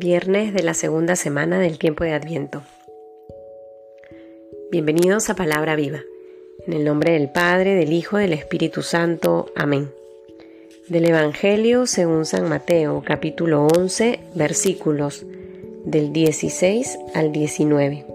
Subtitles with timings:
[0.00, 2.62] Viernes de la segunda semana del tiempo de Adviento.
[4.70, 6.02] Bienvenidos a Palabra Viva.
[6.68, 9.46] En el nombre del Padre, del Hijo, del Espíritu Santo.
[9.56, 9.90] Amén.
[10.86, 15.26] Del Evangelio según San Mateo, capítulo 11, versículos
[15.84, 18.06] del 16 al 19.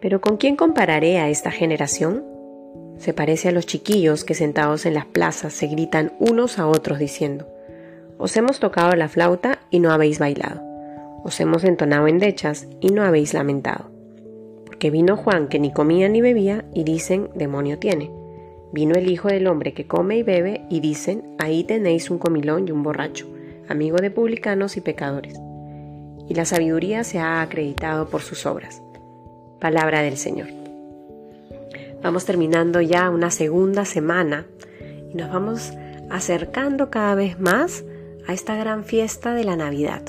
[0.00, 2.24] Pero ¿con quién compararé a esta generación?
[2.96, 6.98] Se parece a los chiquillos que sentados en las plazas se gritan unos a otros
[6.98, 7.46] diciendo,
[8.18, 10.60] os hemos tocado la flauta y no habéis bailado,
[11.24, 13.90] os hemos entonado endechas y no habéis lamentado.
[14.66, 18.10] Porque vino Juan que ni comía ni bebía y dicen, demonio tiene.
[18.72, 22.68] Vino el Hijo del Hombre que come y bebe y dicen, ahí tenéis un comilón
[22.68, 23.26] y un borracho,
[23.68, 25.34] amigo de publicanos y pecadores.
[26.28, 28.82] Y la sabiduría se ha acreditado por sus obras.
[29.60, 30.48] Palabra del Señor.
[32.02, 34.46] Vamos terminando ya una segunda semana
[35.12, 35.72] y nos vamos
[36.10, 37.84] acercando cada vez más
[38.28, 40.02] a esta gran fiesta de la Navidad,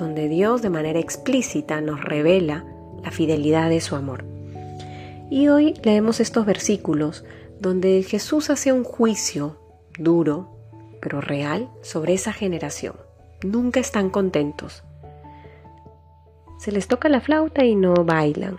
[0.00, 2.64] donde Dios de manera explícita nos revela
[3.04, 4.24] la fidelidad de su amor.
[5.28, 7.22] Y hoy leemos estos versículos
[7.60, 9.58] donde Jesús hace un juicio
[9.98, 10.56] duro,
[11.02, 12.96] pero real, sobre esa generación.
[13.44, 14.82] Nunca están contentos.
[16.58, 18.58] Se les toca la flauta y no bailan.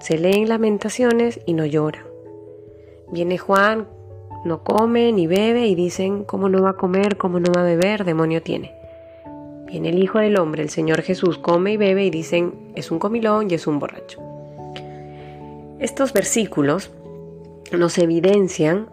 [0.00, 2.04] Se leen lamentaciones y no lloran.
[3.10, 3.88] Viene Juan,
[4.44, 7.16] no come ni bebe y dicen, ¿cómo no va a comer?
[7.16, 8.04] ¿Cómo no va a beber?
[8.04, 8.74] Demonio tiene.
[9.66, 12.98] Viene el Hijo del Hombre, el Señor Jesús, come y bebe y dicen, es un
[12.98, 14.20] comilón y es un borracho.
[15.78, 16.90] Estos versículos
[17.76, 18.88] nos evidencian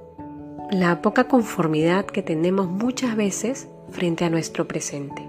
[0.72, 5.28] la poca conformidad que tenemos muchas veces frente a nuestro presente.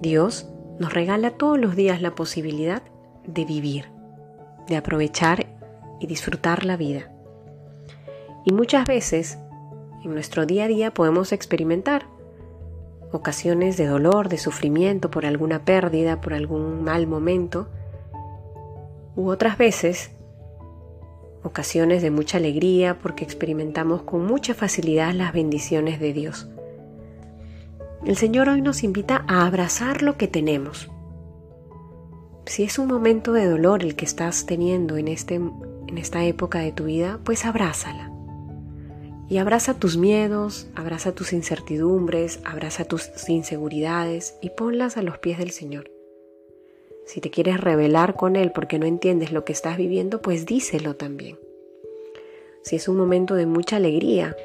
[0.00, 2.82] Dios nos regala todos los días la posibilidad
[3.26, 3.98] de vivir
[4.68, 5.46] de aprovechar
[5.98, 7.10] y disfrutar la vida.
[8.48, 9.38] Y muchas veces
[10.02, 12.06] en nuestro día a día podemos experimentar
[13.12, 17.68] ocasiones de dolor, de sufrimiento por alguna pérdida, por algún mal momento,
[19.16, 20.12] u otras veces
[21.42, 26.48] ocasiones de mucha alegría porque experimentamos con mucha facilidad las bendiciones de Dios.
[28.06, 30.90] El Señor hoy nos invita a abrazar lo que tenemos,
[32.46, 36.60] si es un momento de dolor el que estás teniendo en, este, en esta época
[36.60, 38.07] de tu vida, pues abrázala.
[39.28, 45.38] Y abraza tus miedos, abraza tus incertidumbres, abraza tus inseguridades y ponlas a los pies
[45.38, 45.90] del Señor.
[47.04, 50.96] Si te quieres rebelar con Él porque no entiendes lo que estás viviendo, pues díselo
[50.96, 51.38] también.
[52.62, 54.36] Si es un momento de mucha alegría,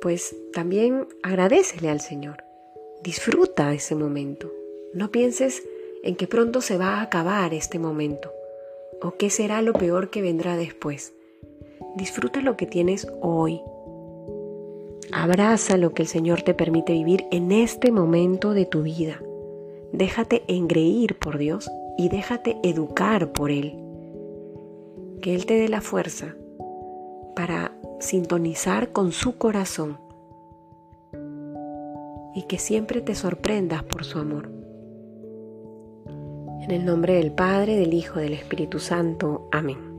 [0.00, 2.42] pues también agradecele al Señor.
[3.02, 4.52] Disfruta ese momento.
[4.94, 5.62] No pienses
[6.02, 8.32] en que pronto se va a acabar este momento
[9.00, 11.14] o qué será lo peor que vendrá después.
[11.96, 13.60] Disfruta lo que tienes hoy.
[15.12, 19.20] Abraza lo que el Señor te permite vivir en este momento de tu vida.
[19.92, 23.78] Déjate engreír por Dios y déjate educar por Él.
[25.20, 26.34] Que Él te dé la fuerza
[27.36, 29.98] para sintonizar con su corazón
[32.34, 34.50] y que siempre te sorprendas por su amor.
[36.62, 39.48] En el nombre del Padre, del Hijo, del Espíritu Santo.
[39.50, 39.91] Amén.